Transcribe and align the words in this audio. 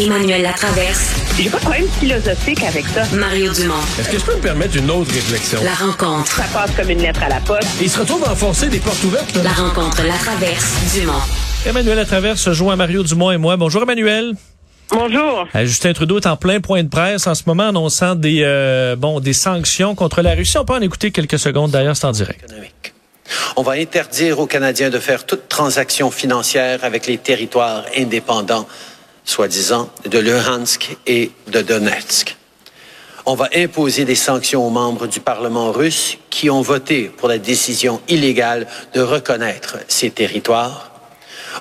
Emmanuel 0.00 0.40
Latraverse. 0.40 1.14
J'ai 1.36 1.50
pas 1.50 1.58
de 1.58 1.62
problème 1.62 1.86
philosophique 2.00 2.62
avec 2.62 2.86
ça. 2.86 3.02
Mario 3.14 3.52
Dumont. 3.52 3.74
Est-ce 3.98 4.08
que 4.08 4.18
je 4.18 4.24
peux 4.24 4.34
me 4.34 4.40
permettre 4.40 4.76
une 4.78 4.90
autre 4.90 5.12
réflexion? 5.12 5.60
La 5.62 5.74
rencontre. 5.74 6.26
Ça 6.32 6.44
passe 6.54 6.70
comme 6.74 6.88
une 6.88 7.02
lettre 7.02 7.22
à 7.22 7.28
la 7.28 7.40
poste. 7.40 7.68
il 7.82 7.90
se 7.90 7.98
retrouve 8.00 8.24
à 8.24 8.32
enfoncer 8.32 8.68
des 8.68 8.78
portes 8.78 9.02
ouvertes. 9.04 9.38
La 9.44 9.50
rencontre, 9.52 10.02
la 10.02 10.14
traverse, 10.16 10.94
Dumont. 10.94 11.12
Emmanuel 11.66 11.96
Latraverse 11.96 12.40
se 12.40 12.54
joint 12.54 12.72
à 12.72 12.76
Mario 12.76 13.02
Dumont 13.02 13.30
et 13.30 13.36
moi. 13.36 13.58
Bonjour 13.58 13.82
Emmanuel. 13.82 14.32
Bonjour. 14.90 15.46
Euh, 15.54 15.66
Justin 15.66 15.92
Trudeau 15.92 16.18
est 16.18 16.26
en 16.26 16.36
plein 16.36 16.60
point 16.60 16.82
de 16.82 16.88
presse 16.88 17.26
en 17.26 17.34
ce 17.34 17.42
moment 17.46 17.68
annonçant 17.68 18.14
des, 18.14 18.40
euh, 18.42 18.96
bon, 18.96 19.20
des 19.20 19.34
sanctions 19.34 19.94
contre 19.94 20.22
la 20.22 20.34
Russie. 20.34 20.56
On 20.56 20.64
peut 20.64 20.74
en 20.74 20.80
écouter 20.80 21.10
quelques 21.10 21.38
secondes 21.38 21.72
d'ailleurs, 21.72 21.96
c'est 21.96 22.06
en 22.06 22.12
direct. 22.12 22.42
économique. 22.42 22.94
On 23.56 23.62
va 23.62 23.72
interdire 23.72 24.40
aux 24.40 24.46
Canadiens 24.46 24.90
de 24.90 24.98
faire 24.98 25.24
toute 25.24 25.48
transaction 25.48 26.10
financière 26.10 26.80
avec 26.82 27.06
les 27.06 27.18
territoires 27.18 27.84
indépendants, 27.96 28.66
soi-disant, 29.24 29.90
de 30.06 30.18
Luhansk 30.18 30.96
et 31.06 31.30
de 31.48 31.62
Donetsk. 31.62 32.36
On 33.26 33.34
va 33.34 33.48
imposer 33.54 34.04
des 34.04 34.14
sanctions 34.14 34.66
aux 34.66 34.70
membres 34.70 35.06
du 35.06 35.20
Parlement 35.20 35.72
russe 35.72 36.16
qui 36.30 36.48
ont 36.48 36.62
voté 36.62 37.04
pour 37.16 37.28
la 37.28 37.38
décision 37.38 38.00
illégale 38.08 38.66
de 38.94 39.00
reconnaître 39.00 39.78
ces 39.88 40.10
territoires. 40.10 40.90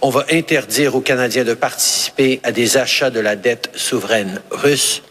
On 0.01 0.09
va 0.09 0.25
interdire 0.31 0.95
aux 0.95 1.01
Canadiens 1.01 1.43
de 1.43 1.53
participer 1.53 2.39
à 2.43 2.51
des 2.51 2.77
achats 2.77 3.09
de 3.09 3.19
la 3.19 3.35
dette 3.35 3.71
souveraine 3.75 4.41
russe. 4.51 5.01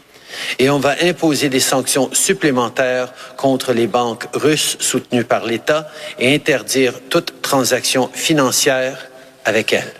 Et 0.58 0.70
on 0.70 0.78
va 0.78 0.94
imposer 1.02 1.48
des 1.48 1.60
sanctions 1.60 2.10
supplémentaires 2.12 3.12
contre 3.36 3.72
les 3.72 3.86
banques 3.86 4.26
russes 4.32 4.76
soutenues 4.80 5.24
par 5.24 5.44
l'État 5.44 5.88
et 6.18 6.34
interdire 6.34 6.94
toute 7.10 7.42
transaction 7.42 8.10
financière 8.14 9.08
avec 9.44 9.72
elles. 9.72 9.94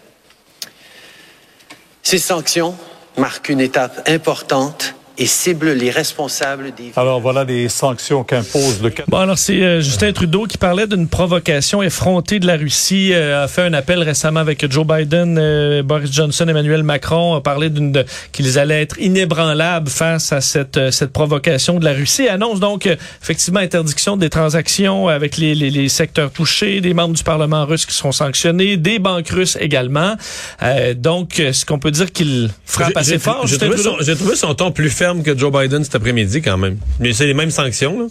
Ces 2.11 2.17
sanctions 2.17 2.75
marquent 3.19 3.51
une 3.51 3.61
étape 3.61 4.09
importante 4.09 4.95
et 5.21 5.27
ciblent 5.27 5.73
les 5.73 5.91
responsables 5.91 6.73
des... 6.77 6.93
Alors 6.97 7.21
voilà 7.21 7.43
les 7.45 7.69
sanctions 7.69 8.23
qu'impose 8.25 8.81
le 8.83 8.91
Canada. 8.91 9.05
Bon, 9.09 9.19
alors 9.19 9.37
c'est 9.39 9.61
euh, 9.63 9.81
Justin 9.81 10.13
Trudeau 10.13 10.45
qui 10.47 10.59
parlait 10.59 10.87
d'une 10.87 11.09
provocation 11.09 11.83
effrontée 11.83 12.39
de 12.39 12.47
la 12.47 12.57
Russie, 12.57 13.11
euh, 13.13 13.45
a 13.45 13.49
fait 13.49 13.63
un 13.63 13.73
appel 13.73 14.03
récemment 14.03 14.41
avec 14.41 14.71
Joe 14.71 14.87
Biden, 14.87 15.37
euh, 15.39 15.83
Boris 15.83 16.13
Johnson, 16.13 16.47
Emmanuel 16.47 16.83
Macron, 16.85 17.35
a 17.35 17.41
parlé 17.41 17.69
d'une 17.69 17.91
de- 17.93 18.05
qu'ils 18.33 18.59
allaient 18.59 18.83
être 18.83 18.99
inébranlables 19.01 19.91
face 19.91 20.33
à 20.33 20.41
cette 20.41 20.77
euh, 20.77 20.91
cette 20.91 21.13
provocation 21.13 21.79
de 21.81 21.85
la 21.85 21.93
Russie. 21.93 22.29
Annonce 22.29 22.61
donc 22.61 22.87
euh, 22.87 22.95
effectivement 23.23 23.61
interdiction 23.61 24.17
des 24.17 24.31
transactions 24.31 25.09
avec 25.09 25.37
les, 25.37 25.55
les, 25.55 25.71
les 25.71 25.89
secteurs 25.89 26.31
touchés, 26.31 26.81
des 26.81 26.95
membres 26.95 27.15
du 27.15 27.25
Parlement 27.25 27.67
russe 27.67 27.87
qui 27.87 27.95
seront 27.95 28.13
sanctionnés, 28.13 28.77
des 28.77 28.99
banques 29.01 29.29
russes 29.31 29.59
également. 29.61 30.15
Euh, 30.63 30.95
donc, 30.95 31.41
est-ce 31.41 31.67
qu'on 31.67 31.79
peut 31.79 31.91
dire 31.91 32.13
qu'il 32.13 32.51
frappe 32.65 32.91
J'ai- 32.95 32.99
assez 32.99 33.11
j'ai- 33.13 33.19
fort, 33.19 33.41
J'ai 33.43 33.49
Justin 33.49 33.67
trouvé, 33.67 33.83
Trudeau? 33.83 33.99
son- 33.99 34.05
j'ai 34.05 34.17
trouvé 34.17 34.37
son 34.37 34.55
ton 34.55 34.71
plus 34.71 34.91
ferme 35.09 35.23
que 35.23 35.37
Joe 35.39 35.51
Biden 35.51 35.85
cet 35.85 35.95
après-midi 35.95 36.43
quand 36.43 36.59
même. 36.59 36.77
Mais 37.01 37.13
c'est 37.15 37.27
les 37.27 37.33
mêmes 37.35 37.51
sanctions, 37.51 37.99
là. 38.01 38.07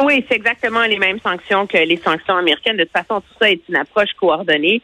Oui, 0.00 0.24
c'est 0.28 0.36
exactement 0.36 0.82
les 0.84 0.96
mêmes 0.98 1.18
sanctions 1.20 1.66
que 1.66 1.76
les 1.78 1.96
sanctions 1.96 2.36
américaines. 2.36 2.76
De 2.76 2.84
toute 2.84 2.92
façon, 2.92 3.20
tout 3.20 3.34
ça 3.40 3.50
est 3.50 3.60
une 3.68 3.74
approche 3.76 4.10
coordonnée. 4.20 4.80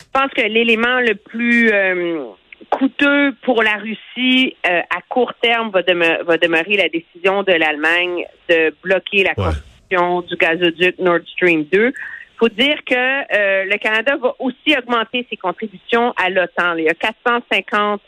Je 0.00 0.06
pense 0.12 0.30
que 0.32 0.42
l'élément 0.42 1.00
le 1.00 1.16
plus 1.16 1.68
euh, 1.72 2.22
coûteux 2.70 3.34
pour 3.42 3.64
la 3.64 3.74
Russie 3.78 4.54
euh, 4.64 4.80
à 4.96 5.00
court 5.08 5.32
terme 5.42 5.70
va, 5.70 5.82
deme- 5.82 6.22
va 6.24 6.36
demeurer 6.36 6.76
la 6.76 6.88
décision 6.88 7.42
de 7.42 7.52
l'Allemagne 7.52 8.24
de 8.48 8.72
bloquer 8.84 9.24
la 9.24 9.30
Ouais. 9.36 9.46
construction 9.46 10.20
du 10.22 10.36
gazoduc 10.36 10.96
Nord 11.00 11.20
Stream 11.34 11.64
2. 11.72 11.92
faut 12.38 12.48
dire 12.48 12.78
que 12.86 12.94
euh, 12.94 13.64
le 13.64 13.78
Canada 13.78 14.16
va 14.16 14.32
aussi 14.38 14.76
augmenter 14.78 15.26
ses 15.28 15.36
contributions 15.36 16.12
à 16.16 16.30
l'OTAN. 16.30 16.76
Il 16.76 16.84
y 16.84 16.88
a 16.88 16.94
450 16.94 18.00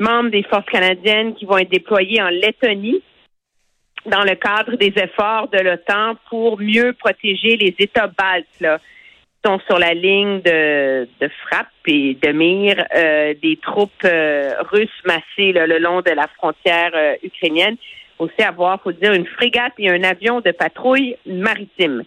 membres 0.00 0.30
des 0.30 0.42
forces 0.42 0.66
canadiennes 0.66 1.34
qui 1.34 1.44
vont 1.44 1.58
être 1.58 1.70
déployés 1.70 2.20
en 2.22 2.28
Lettonie 2.28 3.02
dans 4.06 4.24
le 4.24 4.34
cadre 4.34 4.76
des 4.76 4.92
efforts 4.96 5.48
de 5.48 5.58
l'OTAN 5.58 6.16
pour 6.28 6.58
mieux 6.58 6.92
protéger 6.92 7.56
les 7.56 7.74
États 7.78 8.08
baltes 8.08 8.46
là, 8.60 8.78
qui 8.78 9.48
sont 9.50 9.60
sur 9.66 9.78
la 9.78 9.94
ligne 9.94 10.40
de, 10.40 11.08
de 11.20 11.30
frappe 11.46 11.68
et 11.86 12.16
de 12.20 12.32
mire 12.32 12.84
euh, 12.96 13.34
des 13.42 13.56
troupes 13.62 13.90
euh, 14.04 14.54
russes 14.70 14.90
massées 15.04 15.52
là, 15.52 15.66
le 15.66 15.78
long 15.78 16.00
de 16.00 16.10
la 16.10 16.26
frontière 16.28 16.90
euh, 16.94 17.14
ukrainienne. 17.22 17.76
Aussi 18.18 18.42
avoir, 18.42 18.80
faut 18.82 18.92
dire, 18.92 19.12
une 19.12 19.26
frégate 19.26 19.72
et 19.78 19.90
un 19.90 20.02
avion 20.04 20.40
de 20.40 20.52
patrouille 20.52 21.16
maritime. 21.26 22.04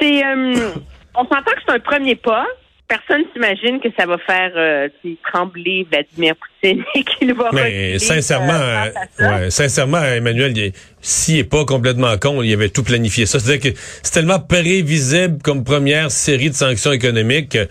C'est, 0.00 0.24
euh, 0.24 0.54
on 1.14 1.22
s'entend 1.22 1.52
que 1.52 1.60
c'est 1.66 1.74
un 1.74 1.80
premier 1.80 2.14
pas. 2.14 2.46
Personne 2.88 3.22
s'imagine 3.34 3.80
que 3.80 3.88
ça 3.98 4.06
va 4.06 4.16
faire 4.16 4.52
euh, 4.56 4.88
trembler 5.22 5.86
Vladimir 5.90 6.34
Poutine 6.36 6.82
et 6.94 7.04
qu'il 7.04 7.34
va 7.34 7.50
Mais 7.52 7.62
reculer, 7.62 7.98
sincèrement, 7.98 8.54
euh, 8.54 8.90
ouais, 9.18 9.50
sincèrement, 9.50 10.02
Emmanuel, 10.02 10.72
s'il 11.02 11.38
est 11.38 11.44
pas 11.44 11.66
complètement 11.66 12.16
con, 12.16 12.42
il 12.42 12.52
avait 12.52 12.70
tout 12.70 12.82
planifié 12.82 13.26
ça. 13.26 13.38
C'est-à-dire 13.38 13.72
que 13.72 13.78
c'est 14.02 14.14
tellement 14.14 14.40
prévisible 14.40 15.42
comme 15.42 15.64
première 15.64 16.10
série 16.10 16.48
de 16.48 16.54
sanctions 16.54 16.92
économiques 16.92 17.50
que 17.50 17.68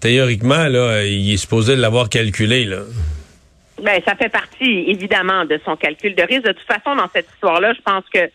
théoriquement, 0.00 0.68
là, 0.68 1.02
il 1.02 1.32
est 1.32 1.38
supposé 1.38 1.74
l'avoir 1.74 2.10
calculé, 2.10 2.64
là. 2.64 2.80
Ben, 3.82 4.00
ça 4.04 4.16
fait 4.16 4.28
partie, 4.28 4.84
évidemment, 4.88 5.44
de 5.44 5.60
son 5.64 5.76
calcul 5.76 6.14
de 6.14 6.22
risque. 6.22 6.44
De 6.44 6.52
toute 6.52 6.66
façon, 6.66 6.96
dans 6.96 7.08
cette 7.12 7.28
histoire-là, 7.34 7.72
je 7.74 7.80
pense 7.80 8.04
que 8.12 8.28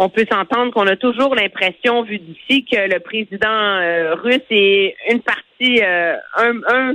on 0.00 0.08
peut 0.08 0.24
s'entendre 0.32 0.72
qu'on 0.72 0.86
a 0.86 0.96
toujours 0.96 1.34
l'impression, 1.34 2.02
vu 2.02 2.18
d'ici, 2.18 2.64
que 2.64 2.88
le 2.90 3.00
président 3.00 3.48
euh, 3.48 4.14
russe 4.14 4.48
est 4.48 4.96
une 5.10 5.20
partie, 5.20 5.82
euh, 5.82 6.16
un, 6.36 6.54
un, 6.68 6.94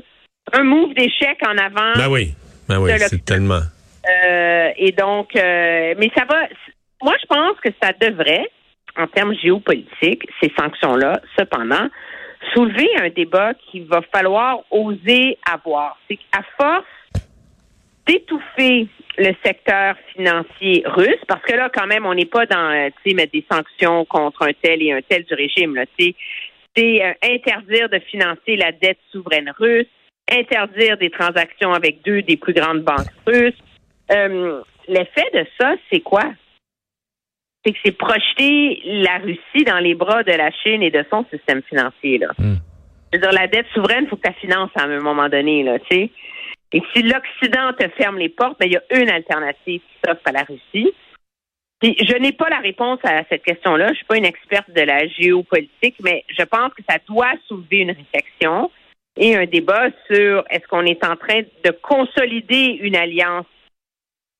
un 0.53 0.63
move 0.63 0.95
d'échec 0.95 1.38
en 1.47 1.55
avant. 1.55 1.93
Ben 1.95 2.09
oui, 2.09 2.33
ben 2.67 2.79
oui, 2.79 2.91
c'est 2.97 3.23
tellement... 3.23 3.61
Euh, 4.07 4.69
et 4.77 4.91
donc, 4.91 5.29
mais 5.35 6.11
ça 6.16 6.25
va. 6.25 6.47
Moi, 7.01 7.13
je 7.21 7.25
pense 7.27 7.59
que 7.63 7.69
ça 7.81 7.91
devrait, 7.99 8.47
en 8.97 9.07
termes 9.07 9.35
géopolitiques, 9.35 10.27
ces 10.41 10.51
sanctions-là, 10.59 11.22
cependant, 11.37 11.87
soulever 12.53 12.89
un 13.01 13.09
débat 13.09 13.53
qu'il 13.53 13.85
va 13.85 14.01
falloir 14.13 14.59
oser 14.72 15.37
avoir. 15.51 15.97
C'est 16.07 16.17
qu'à 16.17 16.41
force 16.57 16.85
d'étouffer 18.07 18.88
le 19.17 19.33
secteur 19.43 19.95
financier 20.13 20.83
russe, 20.85 21.21
parce 21.27 21.41
que 21.43 21.53
là, 21.53 21.69
quand 21.73 21.88
même, 21.88 22.05
on 22.05 22.13
n'est 22.13 22.25
pas 22.25 22.45
dans, 22.45 22.69
euh, 22.71 22.89
tu 23.03 23.09
sais, 23.09 23.16
mettre 23.16 23.31
des 23.31 23.45
sanctions 23.49 24.05
contre 24.05 24.43
un 24.43 24.53
tel 24.61 24.81
et 24.81 24.91
un 24.91 25.01
tel 25.01 25.23
du 25.23 25.33
régime, 25.33 25.75
là, 25.75 25.85
tu 25.97 26.05
sais. 26.05 26.16
C'est 26.75 27.05
euh, 27.05 27.13
interdire 27.23 27.88
de 27.88 27.99
financer 27.99 28.57
la 28.57 28.73
dette 28.73 28.99
souveraine 29.11 29.53
russe, 29.57 29.88
interdire 30.29 30.97
des 30.97 31.09
transactions 31.09 31.71
avec 31.71 32.01
deux 32.03 32.21
des 32.21 32.35
plus 32.35 32.53
grandes 32.53 32.81
banques 32.81 33.07
russes. 33.25 33.53
Euh, 34.11 34.61
L'effet 34.87 35.25
de 35.33 35.45
ça, 35.59 35.75
c'est 35.91 36.01
quoi? 36.01 36.23
C'est 37.63 37.72
que 37.72 37.79
c'est 37.83 37.97
projeter 37.97 38.81
la 38.85 39.17
Russie 39.17 39.66
dans 39.66 39.79
les 39.79 39.95
bras 39.95 40.23
de 40.23 40.31
la 40.31 40.51
Chine 40.51 40.83
et 40.83 40.91
de 40.91 41.03
son 41.09 41.25
système 41.31 41.63
financier. 41.63 42.19
Là. 42.19 42.27
Hmm. 42.37 42.57
Je 43.11 43.17
veux 43.17 43.22
dire, 43.22 43.31
la 43.31 43.47
dette 43.47 43.66
souveraine, 43.73 44.03
il 44.03 44.09
faut 44.09 44.17
que 44.17 44.27
tu 44.27 44.39
finances 44.41 44.69
à 44.75 44.83
un 44.83 44.99
moment 44.99 45.27
donné. 45.29 45.63
Là, 45.63 45.79
tu 45.79 45.85
sais. 45.89 46.09
Et 46.75 46.81
si 46.94 47.03
l'Occident 47.03 47.72
te 47.72 47.88
ferme 47.97 48.18
les 48.18 48.28
portes, 48.28 48.59
ben, 48.59 48.66
il 48.66 48.74
y 48.74 48.75
a 48.75 49.02
une 49.02 49.09
alternative 49.09 49.80
qui 49.80 49.97
s'offre 50.06 50.22
à 50.25 50.34
la 50.34 50.44
Russie. 50.44 50.91
Je 51.81 52.18
n'ai 52.18 52.34
pas 52.34 52.50
la 52.50 52.59
réponse 52.59 53.00
à 53.03 53.24
cette 53.30 53.44
question-là. 53.44 53.90
Je 53.90 53.96
suis 53.96 54.06
pas 54.06 54.18
une 54.18 54.25
experte 54.25 54.69
de 54.72 54.81
la 54.81 55.08
géopolitique, 55.08 55.96
mais 56.03 56.25
je 56.38 56.44
pense 56.44 56.74
que 56.74 56.84
ça 56.88 56.97
doit 57.08 57.31
soulever 57.47 57.78
une 57.78 57.91
réflexion 57.91 58.69
et 59.18 59.38
un 59.38 59.46
débat 59.46 59.88
sur 60.12 60.44
est-ce 60.50 60.68
qu'on 60.68 60.85
est 60.85 61.02
en 61.06 61.16
train 61.16 61.44
de 61.64 61.72
consolider 61.81 62.78
une 62.81 62.97
alliance 62.97 63.46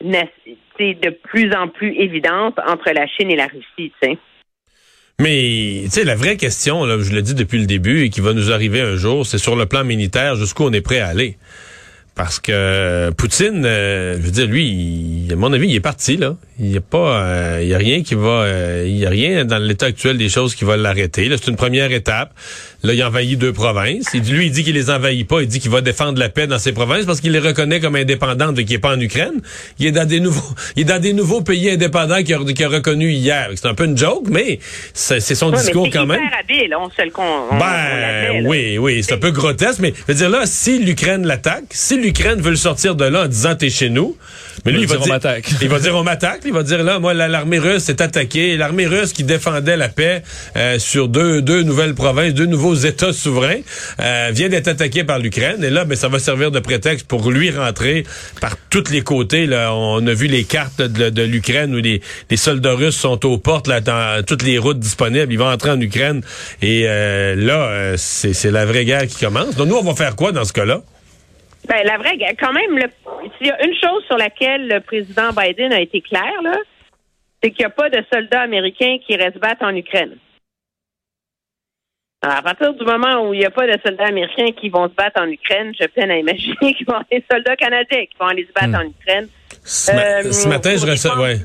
de 0.04 1.10
plus 1.10 1.54
en 1.54 1.70
plus 1.70 1.94
évidente 1.94 2.60
entre 2.68 2.92
la 2.92 3.08
Chine 3.08 3.32
et 3.32 3.38
la 3.38 3.48
Russie. 3.48 3.94
Mais, 5.22 5.84
tu 5.86 5.90
sais, 5.90 6.04
la 6.04 6.16
vraie 6.16 6.36
question, 6.36 6.86
je 7.00 7.16
le 7.16 7.22
dis 7.22 7.34
depuis 7.34 7.60
le 7.60 7.66
début 7.66 8.04
et 8.04 8.10
qui 8.10 8.20
va 8.20 8.34
nous 8.34 8.52
arriver 8.52 8.82
un 8.82 8.98
jour, 8.98 9.26
c'est 9.26 9.38
sur 9.38 9.56
le 9.56 9.66
plan 9.66 9.86
militaire, 9.86 10.36
jusqu'où 10.36 10.64
on 10.64 10.74
est 10.74 10.82
prêt 10.82 11.00
à 11.00 11.08
aller. 11.08 11.38
Parce 12.16 12.40
que 12.40 12.52
euh, 12.54 13.12
Poutine, 13.12 13.64
euh, 13.66 14.16
je 14.16 14.22
veux 14.22 14.32
dire, 14.32 14.48
lui, 14.48 15.28
à 15.30 15.36
mon 15.36 15.52
avis, 15.52 15.68
il 15.68 15.76
est 15.76 15.82
parti 15.82 16.16
là. 16.16 16.36
Il 16.58 16.72
y 16.72 16.78
a 16.78 16.82
pas, 16.82 17.22
euh, 17.22 17.60
il 17.64 17.68
y 17.68 17.74
a 17.74 17.78
rien 17.78 18.02
qui 18.02 18.16
va, 18.16 18.44
euh, 18.44 18.86
il 18.88 18.96
y 18.98 19.06
a 19.06 19.10
rien 19.10 19.44
dans 19.44 19.58
l'état 19.58 19.88
actuel 19.88 20.18
des 20.18 20.30
choses 20.30 20.56
qui 20.56 20.64
va 20.64 20.78
l'arrêter. 20.78 21.26
Là, 21.28 21.36
c'est 21.38 21.52
une 21.52 21.58
première 21.58 21.92
étape. 21.92 22.32
Là, 22.82 22.94
il 22.94 23.04
envahit 23.04 23.38
deux 23.38 23.52
provinces. 23.52 24.06
Il 24.14 24.22
lui, 24.32 24.46
il 24.46 24.52
dit 24.54 24.64
qu'il 24.64 24.74
les 24.76 24.90
envahit 24.90 25.28
pas. 25.28 25.42
Il 25.42 25.48
dit 25.50 25.60
qu'il 25.60 25.70
va 25.72 25.82
défendre 25.82 26.18
la 26.18 26.30
paix 26.30 26.48
dans 26.48 26.58
ces 26.58 26.72
provinces 26.72 27.04
parce 27.06 27.20
qu'il 27.20 27.34
les 27.34 27.40
reconnaît 27.40 27.82
comme 27.82 27.98
indépendantes 27.98 28.58
et 28.58 28.64
qu'il 28.64 28.76
est 28.76 28.80
pas 28.80 28.96
en 28.96 29.00
Ukraine. 29.02 29.42
Il 29.80 29.88
est 29.88 29.92
dans 29.92 30.08
des 30.08 30.22
nouveaux, 30.22 30.56
il 30.78 30.84
est 30.84 30.86
dans 30.86 31.02
des 31.02 31.12
nouveaux 31.12 31.42
pays 31.42 31.70
indépendants 31.72 32.24
qu'il 32.24 32.36
a, 32.36 32.38
qu'il 32.40 32.64
a 32.64 32.70
reconnus 32.70 33.14
hier. 33.18 33.50
C'est 33.56 33.68
un 33.68 33.74
peu 33.74 33.84
une 33.84 33.98
joke, 33.98 34.24
mais 34.30 34.60
c'est 34.94 35.20
son 35.20 35.52
Ouais, 35.52 35.58
discours 35.58 35.90
quand 35.92 36.06
même. 36.06 36.22
habile, 36.40 36.74
on 36.80 36.90
se 36.90 37.02
le 37.04 37.12
con. 37.12 37.24
on- 37.52 37.56
on 37.56 37.60
Ben 37.60 38.46
Oui, 38.46 38.78
oui, 38.78 39.04
c'est 39.04 39.14
un 39.16 39.18
peu 39.18 39.32
grotesque, 39.32 39.80
mais 39.82 39.94
je 40.08 40.14
veux 40.14 40.18
dire 40.18 40.30
là, 40.30 40.44
si 40.46 40.80
l'Ukraine 40.80 41.28
l'attaque, 41.28 41.66
si 41.72 42.00
l'Ukraine 42.00 42.40
veut 42.40 42.52
le 42.52 42.56
sortir 42.56 42.96
de 42.96 43.04
là 43.04 43.24
en 43.24 43.28
disant 43.28 43.56
t'es 43.56 43.70
chez 43.70 43.90
nous, 43.90 44.16
mais 44.66 44.72
lui, 44.72 44.82
Il 44.82 44.88
va 44.88 44.98
dire, 44.98 45.08
m'attaque. 45.08 45.46
il 45.62 45.68
va 45.70 45.80
dire 45.80 45.96
on 45.96 46.04
m'attaque, 46.04 46.42
il 46.46 46.54
va 46.54 46.64
dire 46.64 46.84
là, 46.84 47.00
moi 47.00 47.14
la- 47.14 47.28
l'armée 47.28 47.60
russe 47.60 47.90
est 47.90 48.02
attaquée, 48.02 48.58
l'armée 48.58 48.86
russe 48.88 49.14
qui 49.14 49.24
défendait 49.24 49.78
la 49.78 49.90
paix 49.90 50.24
euh, 50.56 50.80
sur 50.80 51.08
deux 51.08 51.42
deux 51.42 51.64
nouvelles 51.64 51.96
provinces, 51.96 52.34
deux 52.34 52.46
nouveaux 52.46 52.76
États 52.76 53.14
souverains, 53.14 53.60
euh, 54.00 54.30
vient 54.34 54.50
d'être 54.50 54.68
attaquée 54.68 55.04
par 55.04 55.20
l'Ukraine, 55.20 55.64
et 55.64 55.70
là, 55.70 55.86
ben 55.86 55.96
ça 55.96 56.08
va 56.08 56.20
servir 56.20 56.52
de 56.52 56.60
prétexte 56.60 57.08
pour 57.08 57.32
lui 57.32 57.50
rentrer 57.52 58.06
par 58.42 58.56
tous 58.70 58.90
les 58.92 59.02
côtés. 59.02 59.46
Là, 59.46 59.74
on 59.74 60.06
a 60.08 60.14
vu 60.14 60.28
les 60.28 60.44
cartes 60.44 60.82
de, 60.82 61.10
de 61.10 61.22
l'Ukraine 61.24 61.74
où 61.76 61.80
les, 61.80 62.02
les 62.30 62.38
soldats 62.38 62.74
russes 62.74 62.96
sont 62.98 63.26
aux 63.26 63.38
portes 63.38 63.68
là, 63.68 63.82
dans 63.82 64.24
toutes 64.26 64.44
les 64.44 64.58
routes 64.58 64.80
disponibles. 64.80 65.32
Il 65.32 65.38
va 65.40 65.46
entrer 65.46 65.72
en 65.72 65.80
Ukraine 65.82 66.22
et 66.62 66.84
euh, 66.88 67.36
là, 67.36 67.64
euh, 67.70 67.96
c'est 67.98 68.34
c'est 68.34 68.52
la 68.52 68.66
vraie 68.66 68.86
guerre 68.86 69.08
qui 69.08 69.18
commence. 69.24 69.56
Donc 69.56 69.68
nous, 69.68 69.76
on 69.76 69.84
va 69.84 69.96
faire 69.96 70.16
quoi 70.16 70.32
dans 70.32 70.46
ce 70.46 70.54
cas-là? 70.54 70.82
Ben, 71.68 71.84
la 71.86 71.98
vraie 71.98 72.18
quand 72.40 72.54
même, 72.54 72.78
le- 72.78 73.30
s'il 73.38 73.48
y 73.48 73.52
a 73.52 73.66
une 73.66 73.74
chose 73.76 74.04
sur 74.06 74.18
laquelle 74.18 74.68
le 74.68 74.80
président 74.82 75.32
Biden 75.32 75.74
a 75.74 75.80
été 75.82 76.02
clair, 76.02 76.42
là, 76.44 76.58
c'est 77.42 77.52
qu'il 77.52 77.60
n'y 77.62 77.66
a 77.66 77.70
pas 77.72 77.90
de 77.90 78.04
soldats 78.14 78.42
américains 78.42 78.98
qui 79.06 79.16
restent 79.16 79.40
battre 79.40 79.64
en 79.64 79.76
Ukraine. 79.76 80.18
Alors, 82.22 82.38
à 82.38 82.42
partir 82.42 82.74
du 82.74 82.84
moment 82.86 83.28
où 83.28 83.34
il 83.34 83.40
n'y 83.40 83.46
a 83.46 83.52
pas 83.52 83.68
de 83.68 83.80
soldats 83.86 84.06
américains 84.08 84.52
qui 84.60 84.70
vont 84.70 84.88
se 84.90 84.94
battre 84.96 85.22
en 85.22 85.28
Ukraine, 85.28 85.74
je 85.80 85.86
peine 85.88 86.10
à 86.12 86.18
imaginer 86.18 86.56
qu'il 86.76 86.86
va 86.86 86.94
y 86.94 86.96
avoir 86.96 87.06
des 87.12 87.24
soldats 87.32 87.56
canadiens 87.56 88.06
qui 88.06 88.18
vont 88.20 88.28
aller 88.28 88.46
se 88.48 88.52
battre 88.54 88.84
en 88.84 88.90
Ukraine. 88.90 89.28
Ce, 89.64 89.92
ma- 89.92 90.02
Euh, 90.02 90.32
ce 90.32 90.48
matin, 90.48 90.76
je 90.76 90.86
reçois... 90.90 91.20
Ouais, 91.20 91.36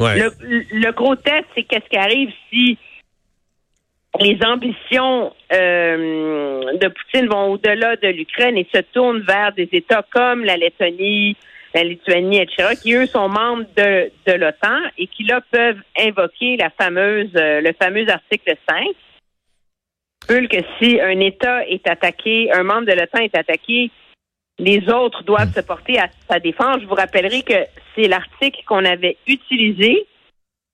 ouais. 0.00 0.18
Le, 0.18 0.32
le 0.72 0.92
gros 0.92 1.16
test, 1.16 1.44
c'est 1.54 1.62
qu'est-ce 1.62 1.88
qui 1.88 1.96
arrive 1.96 2.30
si 2.50 2.78
les 4.20 4.38
ambitions 4.44 5.32
euh, 5.52 6.72
de 6.72 6.88
Poutine 6.88 7.28
vont 7.28 7.52
au-delà 7.52 7.96
de 7.96 8.08
l'Ukraine 8.08 8.56
et 8.56 8.66
se 8.72 8.80
tournent 8.80 9.20
vers 9.20 9.52
des 9.52 9.68
États 9.72 10.04
comme 10.10 10.44
la 10.44 10.56
Lettonie, 10.56 11.36
la 11.74 11.84
Lituanie, 11.84 12.38
etc., 12.38 12.74
qui 12.80 12.94
eux 12.94 13.06
sont 13.06 13.28
membres 13.28 13.66
de, 13.76 14.10
de 14.26 14.32
l'OTAN 14.32 14.80
et 14.98 15.06
qui 15.06 15.24
là 15.24 15.40
peuvent 15.50 15.80
invoquer 15.98 16.56
la 16.56 16.70
fameuse, 16.70 17.30
euh, 17.36 17.60
le 17.60 17.72
fameux 17.72 18.08
article 18.08 18.54
5. 18.68 18.86
Peut 20.28 20.46
que 20.48 20.58
si 20.78 21.00
un 21.00 21.20
État 21.20 21.66
est 21.66 21.86
attaqué, 21.88 22.50
un 22.52 22.62
membre 22.62 22.86
de 22.86 22.92
l'OTAN 22.92 23.20
est 23.20 23.36
attaqué, 23.36 23.90
les 24.58 24.88
autres 24.88 25.22
doivent 25.24 25.52
se 25.52 25.60
porter 25.60 25.98
à 25.98 26.08
sa 26.28 26.40
défense. 26.40 26.80
Je 26.80 26.86
vous 26.86 26.94
rappellerai 26.94 27.42
que 27.42 27.66
c'est 27.94 28.08
l'article 28.08 28.60
qu'on 28.66 28.84
avait 28.84 29.18
utilisé 29.26 30.06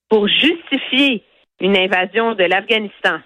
pour 0.09 0.27
justifier 0.27 1.23
une 1.59 1.77
invasion 1.77 2.33
de 2.33 2.43
l'Afghanistan. 2.43 3.19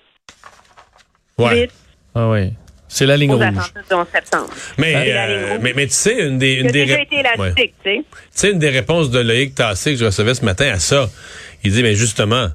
Ouais. 1.38 1.69
Ah 2.16 2.30
oui. 2.30 2.54
C'est 2.89 3.06
la 3.06 3.18
ligne 3.18 3.31
rouge. 3.34 3.42
attentats 3.44 3.81
du 3.89 3.95
11 3.95 4.06
septembre. 4.13 4.50
Mais, 4.78 4.94
euh, 5.13 5.57
mais, 5.62 5.74
mais 5.75 5.88
tu 5.88 5.94
sais, 5.94 6.25
une 6.25 6.38
des, 6.39 6.54
une 6.56 6.68
des 6.68 6.72
déjà 6.86 6.95
ré- 6.95 7.01
été 7.01 7.16
ouais. 7.18 7.22
élastique, 7.36 7.74
tu 7.84 7.89
sais. 7.89 7.98
Tu 7.98 8.04
sais, 8.31 8.51
une 8.51 8.60
des 8.60 8.69
réponses 8.69 9.10
de 9.12 9.19
Loïc 9.19 9.54
Tassé 9.56 9.92
que 9.92 9.98
je 10.00 10.06
recevais 10.06 10.34
ce 10.34 10.45
matin 10.45 10.72
à 10.72 10.80
ça, 10.80 11.10
il 11.66 11.72
dit, 11.74 11.84
mais 11.84 11.95
justement, 11.95 12.48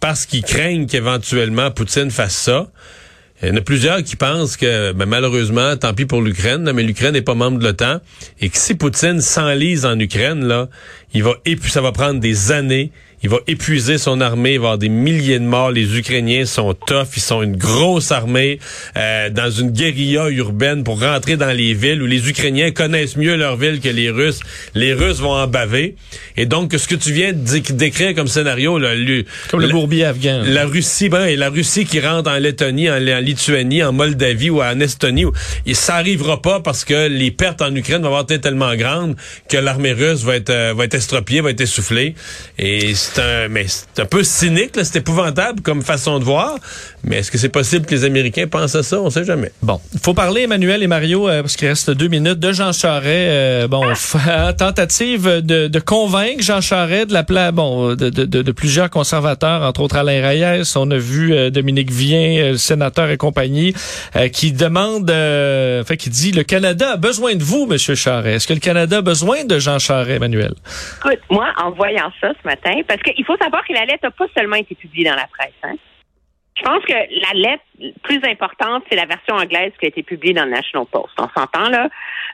parce 0.00 0.26
qu'ils 0.26 0.42
craignent 0.42 0.86
qu'éventuellement 0.86 1.70
Poutine 1.70 2.10
fasse 2.10 2.34
ça, 2.34 2.66
il 3.40 3.48
y 3.48 3.52
en 3.52 3.56
a 3.56 3.60
plusieurs 3.60 4.02
qui 4.02 4.16
pensent 4.16 4.56
que, 4.56 4.92
ben, 4.92 5.06
malheureusement, 5.06 5.76
tant 5.76 5.94
pis 5.94 6.06
pour 6.06 6.22
l'Ukraine, 6.22 6.70
mais 6.72 6.82
l'Ukraine 6.82 7.12
n'est 7.12 7.22
pas 7.22 7.34
membre 7.34 7.58
de 7.58 7.64
l'OTAN, 7.64 8.00
et 8.40 8.48
que 8.48 8.56
si 8.58 8.74
Poutine 8.74 9.20
s'enlise 9.20 9.86
en 9.86 9.98
Ukraine, 9.98 10.44
là, 10.44 10.68
il 11.14 11.22
va 11.22 11.34
épu- 11.44 11.68
ça 11.68 11.80
va 11.80 11.92
prendre 11.92 12.18
des 12.20 12.50
années, 12.52 12.90
il 13.22 13.28
va 13.30 13.38
épuiser 13.46 13.98
son 13.98 14.20
armée, 14.20 14.54
il 14.54 14.58
va 14.58 14.62
y 14.62 14.66
avoir 14.66 14.78
des 14.78 14.88
milliers 14.88 15.38
de 15.38 15.44
morts. 15.44 15.70
Les 15.70 15.96
Ukrainiens 15.98 16.44
sont 16.44 16.74
tough, 16.74 17.06
ils 17.16 17.20
sont 17.22 17.42
une 17.42 17.56
grosse 17.56 18.10
armée 18.10 18.58
euh, 18.96 19.30
dans 19.30 19.50
une 19.50 19.70
guérilla 19.70 20.28
urbaine 20.30 20.82
pour 20.84 21.00
rentrer 21.00 21.36
dans 21.36 21.52
les 21.52 21.74
villes 21.74 22.02
où 22.02 22.06
les 22.06 22.28
Ukrainiens 22.28 22.70
connaissent 22.72 23.16
mieux 23.16 23.36
leur 23.36 23.56
ville 23.56 23.80
que 23.80 23.88
les 23.88 24.10
Russes. 24.10 24.40
Les 24.74 24.92
Russes 24.92 25.18
vont 25.18 25.32
en 25.34 25.46
baver. 25.46 25.94
Et 26.36 26.46
donc, 26.46 26.72
ce 26.76 26.88
que 26.88 26.94
tu 26.94 27.12
viens 27.12 27.32
de 27.32 27.38
dé- 27.38 27.60
décrire 27.72 28.14
comme 28.14 28.28
scénario, 28.28 28.78
là, 28.78 28.94
lui- 28.94 29.24
Comme 29.50 29.60
le 29.60 29.66
la- 29.68 29.72
bourbier 29.72 30.04
afghan. 30.04 30.42
la 30.44 30.66
Russie, 30.66 31.08
ben, 31.08 31.26
et 31.26 31.36
la 31.36 31.48
Russie 31.50 31.84
qui 31.84 32.00
rentre 32.00 32.30
en 32.30 32.38
Lettonie, 32.38 32.90
en, 32.90 32.94
en 32.94 33.20
Lituanie, 33.20 33.82
en 33.82 33.92
Moldavie 33.92 34.50
ou 34.50 34.62
en 34.62 34.80
Estonie, 34.80 35.26
et 35.66 35.74
ça 35.74 35.94
arrivera 35.96 36.42
pas 36.42 36.60
parce 36.60 36.84
que 36.84 37.06
les 37.08 37.30
pertes 37.30 37.62
en 37.62 37.74
Ukraine 37.74 38.00
vont 38.00 38.08
avoir 38.08 38.22
été 38.22 38.40
tellement 38.40 38.74
grandes 38.74 39.14
que 39.48 39.56
l'armée 39.56 39.92
russe 39.92 40.22
va 40.24 40.36
être 40.36 40.50
euh, 40.50 40.74
va 40.76 40.84
être 40.84 40.94
estropiée, 40.94 41.40
va 41.40 41.50
être 41.50 41.60
essoufflée. 41.60 42.14
Et 42.58 42.94
c'est 43.14 43.22
un 43.22 43.48
mais 43.48 43.66
c'est 43.68 44.00
un 44.00 44.06
peu 44.06 44.22
cynique, 44.22 44.76
là, 44.76 44.84
c'est 44.84 44.98
épouvantable 44.98 45.60
comme 45.62 45.82
façon 45.82 46.18
de 46.18 46.24
voir. 46.24 46.56
Mais 47.04 47.16
est-ce 47.18 47.30
que 47.30 47.38
c'est 47.38 47.48
possible 47.48 47.84
que 47.86 47.94
les 47.94 48.04
Américains 48.04 48.46
pensent 48.46 48.74
à 48.74 48.82
ça? 48.82 49.00
On 49.00 49.10
sait 49.10 49.24
jamais. 49.24 49.50
Bon, 49.62 49.80
il 49.92 49.98
faut 50.00 50.14
parler, 50.14 50.42
Emmanuel 50.42 50.82
et 50.82 50.86
Mario, 50.86 51.28
euh, 51.28 51.42
parce 51.42 51.56
qu'il 51.56 51.68
reste 51.68 51.90
deux 51.90 52.08
minutes, 52.08 52.38
de 52.38 52.52
Jean 52.52 52.72
Charest. 52.72 53.06
euh, 53.06 53.68
bon, 53.68 53.84
f- 53.92 54.56
tentative 54.56 55.26
de, 55.42 55.66
de 55.68 55.78
convaincre 55.80 56.42
Jean 56.42 56.60
Charest 56.60 57.08
de 57.08 57.12
la 57.12 57.24
pla 57.24 57.50
bon, 57.52 57.94
de, 57.94 58.08
de, 58.10 58.24
de, 58.24 58.42
de 58.42 58.52
plusieurs 58.52 58.88
conservateurs, 58.90 59.62
entre 59.62 59.80
autres 59.80 59.96
Alain 59.96 60.26
Reyes. 60.26 60.62
On 60.76 60.90
a 60.90 60.96
vu 60.96 61.34
euh, 61.34 61.50
Dominique 61.50 61.90
Vien, 61.90 62.36
euh, 62.38 62.50
le 62.52 62.56
sénateur 62.56 63.10
et 63.10 63.16
compagnie, 63.16 63.74
euh, 64.16 64.28
qui 64.28 64.52
demande, 64.52 65.10
euh, 65.10 65.84
fait, 65.84 65.96
qui 65.96 66.08
dit, 66.10 66.30
le 66.32 66.44
Canada 66.44 66.92
a 66.92 66.96
besoin 66.96 67.34
de 67.34 67.42
vous, 67.42 67.66
Monsieur 67.66 67.94
Charest. 67.96 68.36
Est-ce 68.36 68.46
que 68.46 68.54
le 68.54 68.60
Canada 68.60 68.98
a 68.98 69.02
besoin 69.02 69.44
de 69.44 69.58
Jean 69.58 69.78
Charest, 69.78 70.10
Emmanuel? 70.16 70.54
Écoute, 71.04 71.18
moi, 71.30 71.48
en 71.62 71.70
voyant 71.72 72.10
ça 72.20 72.28
ce 72.40 72.48
matin, 72.48 72.72
parce 72.86 73.01
qu'il 73.02 73.24
faut 73.24 73.36
savoir 73.36 73.64
que 73.66 73.72
la 73.72 73.84
lettre 73.84 74.04
n'a 74.04 74.10
pas 74.10 74.26
seulement 74.36 74.56
été 74.56 74.74
publiée 74.74 75.08
dans 75.08 75.16
la 75.16 75.26
presse. 75.26 75.52
Hein. 75.62 75.74
Je 76.56 76.62
pense 76.62 76.84
que 76.84 76.92
la 76.92 77.32
lettre 77.34 77.62
plus 78.02 78.20
importante, 78.24 78.84
c'est 78.88 78.96
la 78.96 79.06
version 79.06 79.34
anglaise 79.34 79.72
qui 79.80 79.86
a 79.86 79.88
été 79.88 80.02
publiée 80.02 80.34
dans 80.34 80.44
le 80.44 80.50
National 80.50 80.86
Post. 80.90 81.14
On 81.18 81.28
s'entend 81.28 81.68
là, 81.68 81.88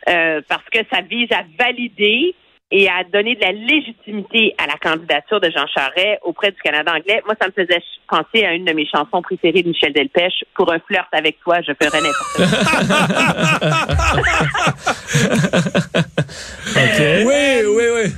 euh, 0.08 0.40
parce 0.48 0.64
que 0.70 0.78
ça 0.92 1.02
vise 1.02 1.30
à 1.32 1.42
valider 1.58 2.34
et 2.70 2.88
à 2.88 3.02
donner 3.04 3.34
de 3.34 3.40
la 3.40 3.52
légitimité 3.52 4.54
à 4.58 4.66
la 4.66 4.74
candidature 4.74 5.40
de 5.40 5.50
Jean 5.50 5.66
Charest 5.66 6.20
auprès 6.22 6.50
du 6.50 6.60
Canada 6.60 6.92
anglais. 6.94 7.22
Moi, 7.24 7.34
ça 7.40 7.46
me 7.46 7.52
faisait 7.52 7.82
penser 8.08 8.44
à 8.44 8.52
une 8.52 8.66
de 8.66 8.72
mes 8.72 8.86
chansons 8.86 9.22
préférées 9.22 9.62
de 9.62 9.68
Michel 9.68 9.94
Delpech. 9.94 10.44
Pour 10.54 10.70
un 10.70 10.78
flirt 10.80 11.08
avec 11.12 11.40
toi, 11.40 11.62
je 11.62 11.72
ferais 11.80 12.00
n'importe 12.00 12.36
quoi. 12.36 12.44
OK. 16.76 17.00
Oui, 17.24 17.64
oui, 17.66 17.84
oui. 17.94 18.12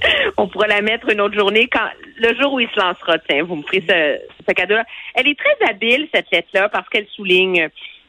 on 0.36 0.48
pourra 0.48 0.66
la 0.66 0.80
mettre 0.80 1.10
une 1.10 1.20
autre 1.20 1.36
journée 1.36 1.68
quand 1.68 1.88
le 2.16 2.34
jour 2.34 2.54
où 2.54 2.60
il 2.60 2.68
se 2.68 2.78
lancera. 2.78 3.18
Tiens, 3.28 3.42
vous 3.42 3.56
me 3.56 3.62
ferez 3.62 3.84
ce, 3.88 4.20
ce 4.48 4.54
cadeau-là. 4.54 4.84
Elle 5.14 5.28
est 5.28 5.38
très 5.38 5.68
habile 5.68 6.08
cette 6.12 6.30
lettre-là 6.30 6.68
parce 6.68 6.88
qu'elle 6.88 7.06
souligne 7.08 7.68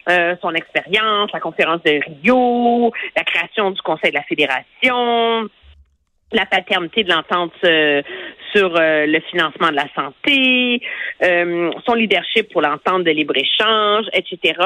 euh, 0.09 0.35
son 0.41 0.53
expérience, 0.53 1.31
la 1.31 1.39
conférence 1.39 1.83
de 1.83 1.99
Rio, 2.23 2.91
la 3.15 3.23
création 3.23 3.71
du 3.71 3.81
Conseil 3.81 4.11
de 4.11 4.15
la 4.15 4.23
Fédération, 4.23 5.49
la 6.31 6.45
paternité 6.45 7.03
de 7.03 7.09
l'entente 7.09 7.53
euh, 7.63 8.01
sur 8.53 8.75
euh, 8.75 9.05
le 9.05 9.19
financement 9.21 9.69
de 9.69 9.75
la 9.75 9.87
santé, 9.93 10.81
euh, 11.23 11.71
son 11.85 11.93
leadership 11.93 12.51
pour 12.51 12.61
l'entente 12.61 13.03
de 13.03 13.11
libre-échange, 13.11 14.05
etc. 14.13 14.59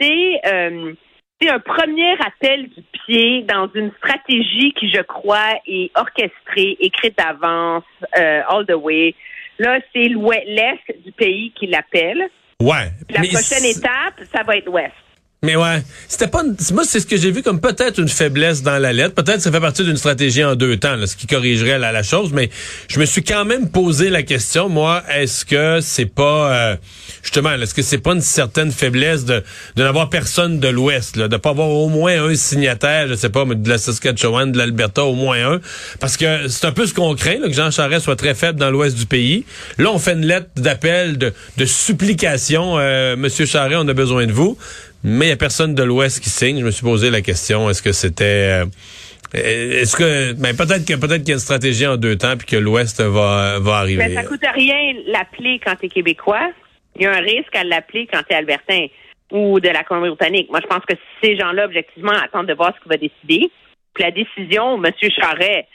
C'est 0.00 0.40
euh, 0.46 0.92
c'est 1.40 1.48
un 1.48 1.60
premier 1.60 2.12
appel 2.12 2.68
du 2.68 2.82
pied 3.04 3.42
dans 3.42 3.68
une 3.74 3.92
stratégie 3.98 4.72
qui, 4.78 4.90
je 4.90 5.02
crois, 5.02 5.52
est 5.66 5.90
orchestrée, 5.94 6.76
écrite 6.80 7.16
d'avance, 7.18 7.84
euh, 8.18 8.42
all 8.48 8.66
the 8.66 8.74
way. 8.74 9.14
Là, 9.58 9.78
c'est 9.92 10.08
l'Est 10.08 11.04
du 11.04 11.12
pays 11.12 11.52
qui 11.58 11.66
l'appelle. 11.66 12.28
Ouais. 12.60 12.90
La 13.10 13.20
prochaine 13.20 13.64
étape, 13.64 14.24
ça 14.32 14.42
va 14.42 14.56
être 14.56 14.66
l'Ouest. 14.66 14.92
Mais 15.42 15.54
ouais, 15.54 15.82
c'était 16.08 16.28
pas 16.28 16.42
une- 16.42 16.56
moi 16.74 16.84
c'est 16.84 16.98
ce 16.98 17.06
que 17.06 17.18
j'ai 17.18 17.30
vu 17.30 17.42
comme 17.42 17.60
peut-être 17.60 17.98
une 18.00 18.08
faiblesse 18.08 18.62
dans 18.62 18.78
la 18.78 18.92
lettre, 18.94 19.14
peut-être 19.14 19.42
ça 19.42 19.52
fait 19.52 19.60
partie 19.60 19.84
d'une 19.84 19.98
stratégie 19.98 20.42
en 20.42 20.56
deux 20.56 20.78
temps, 20.78 20.96
là, 20.96 21.06
ce 21.06 21.14
qui 21.14 21.26
corrigerait 21.26 21.78
la, 21.78 21.92
la 21.92 22.02
chose, 22.02 22.32
mais 22.32 22.48
je 22.88 22.98
me 22.98 23.04
suis 23.04 23.22
quand 23.22 23.44
même 23.44 23.68
posé 23.68 24.08
la 24.08 24.22
question 24.22 24.70
moi, 24.70 25.02
est-ce 25.14 25.44
que 25.44 25.80
c'est 25.82 26.06
pas 26.06 26.52
euh, 26.72 26.76
justement, 27.22 27.52
est-ce 27.52 27.74
que 27.74 27.82
c'est 27.82 27.98
pas 27.98 28.12
une 28.14 28.22
certaine 28.22 28.72
faiblesse 28.72 29.26
de 29.26 29.42
de 29.76 29.82
n'avoir 29.82 30.08
personne 30.08 30.58
de 30.58 30.68
l'ouest, 30.68 31.18
de 31.18 31.36
pas 31.36 31.50
avoir 31.50 31.68
au 31.68 31.90
moins 31.90 32.28
un 32.30 32.34
signataire, 32.34 33.06
je 33.06 33.14
sais 33.14 33.28
pas, 33.30 33.44
mais 33.44 33.56
de 33.56 33.68
la 33.68 33.76
Saskatchewan, 33.78 34.50
de 34.50 34.56
l'Alberta 34.58 35.04
au 35.04 35.14
moins 35.14 35.52
un? 35.56 35.60
Parce 36.00 36.16
que 36.16 36.48
c'est 36.48 36.64
un 36.64 36.72
peu 36.72 36.86
ce 36.86 36.94
qu'on 36.94 37.14
craint 37.14 37.38
là, 37.40 37.48
que 37.48 37.54
Jean 37.54 37.70
Charest 37.70 38.06
soit 38.06 38.16
très 38.16 38.34
faible 38.34 38.58
dans 38.58 38.70
l'ouest 38.70 38.96
du 38.96 39.04
pays. 39.06 39.44
Là, 39.76 39.90
on 39.92 39.98
fait 39.98 40.14
une 40.14 40.24
lettre 40.26 40.48
d'appel 40.56 41.18
de 41.18 41.34
de 41.58 41.64
supplication 41.66 42.78
euh, 42.78 43.16
monsieur 43.16 43.44
Charest, 43.44 43.80
on 43.84 43.88
a 43.88 43.94
besoin 43.94 44.26
de 44.26 44.32
vous. 44.32 44.56
Mais 45.04 45.26
il 45.26 45.28
n'y 45.28 45.34
a 45.34 45.36
personne 45.36 45.74
de 45.74 45.82
l'Ouest 45.82 46.20
qui 46.20 46.30
signe. 46.30 46.60
Je 46.60 46.64
me 46.64 46.70
suis 46.70 46.82
posé 46.82 47.10
la 47.10 47.20
question, 47.20 47.70
est-ce 47.70 47.82
que 47.82 47.92
c'était... 47.92 48.62
euh, 48.62 48.66
est-ce 49.34 49.96
que... 49.96 50.32
Ben, 50.32 50.56
peut-être 50.56 50.86
que 50.86 50.94
peut-être 50.94 51.18
qu'il 51.18 51.28
y 51.28 51.32
a 51.32 51.34
une 51.34 51.40
stratégie 51.40 51.86
en 51.86 51.96
deux 51.96 52.16
temps 52.16 52.36
puis 52.36 52.46
que 52.46 52.56
l'Ouest 52.56 53.00
va, 53.00 53.58
va 53.60 53.76
arriver. 53.76 54.08
Mais 54.08 54.14
ça 54.14 54.24
coûte 54.24 54.44
rien 54.54 54.94
l'appeler 55.06 55.60
quand 55.64 55.76
t'es 55.76 55.88
québécois. 55.88 56.50
Il 56.96 57.02
y 57.02 57.06
a 57.06 57.12
un 57.12 57.20
risque 57.20 57.54
à 57.54 57.64
l'appeler 57.64 58.08
quand 58.10 58.22
t'es 58.26 58.34
albertain 58.34 58.86
ou 59.30 59.60
de 59.60 59.68
la 59.68 59.82
Colombie-Britannique. 59.84 60.48
Moi, 60.50 60.60
je 60.62 60.66
pense 60.68 60.84
que 60.88 60.94
ces 61.22 61.36
gens-là, 61.36 61.66
objectivement, 61.66 62.12
attendent 62.12 62.46
de 62.46 62.54
voir 62.54 62.72
ce 62.74 62.80
qu'il 62.80 62.90
va 62.90 62.96
décider. 62.96 63.50
Puis 63.92 64.04
la 64.04 64.10
décision, 64.10 64.82
M. 64.82 64.92
Charret, 65.10 65.66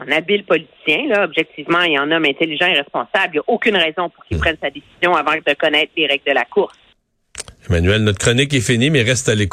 en 0.00 0.10
habile 0.10 0.44
politicien, 0.44 1.08
là, 1.08 1.24
objectivement, 1.24 1.82
il 1.82 1.92
y 1.92 1.98
en 1.98 2.10
homme 2.10 2.24
intelligent 2.24 2.66
et 2.66 2.74
responsable. 2.74 3.28
Il 3.28 3.32
n'y 3.34 3.38
a 3.40 3.44
aucune 3.48 3.76
raison 3.76 4.08
pour 4.08 4.24
qu'il 4.24 4.38
prenne 4.38 4.56
sa 4.62 4.70
décision 4.70 5.14
avant 5.14 5.32
de 5.34 5.54
connaître 5.54 5.92
les 5.96 6.06
règles 6.06 6.24
de 6.26 6.32
la 6.32 6.44
course. 6.44 6.78
Emmanuel, 7.68 8.02
notre 8.02 8.18
chronique 8.18 8.52
est 8.54 8.60
finie, 8.60 8.90
mais 8.90 9.02
reste 9.02 9.28
à 9.28 9.34
l'écoute. 9.34 9.50